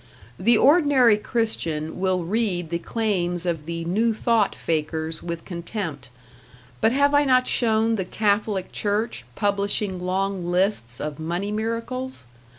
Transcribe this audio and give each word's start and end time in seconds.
The 0.39 0.57
ordinary 0.57 1.15
Christian 1.15 1.99
will 1.99 2.23
read 2.23 2.71
the 2.71 2.79
claims 2.79 3.45
of 3.45 3.67
the 3.67 3.85
New 3.85 4.15
Thought 4.15 4.55
fakers 4.55 5.21
with 5.21 5.45
contempt; 5.45 6.09
but 6.81 6.91
have 6.91 7.13
I 7.13 7.23
not 7.23 7.45
shown 7.45 7.93
the 7.97 8.05
Catholic 8.05 8.71
Church 8.71 9.25
publishing 9.35 9.99
long 9.99 10.49
lists 10.49 10.99
of 10.99 11.19
money 11.19 11.51
miracles? 11.51 12.25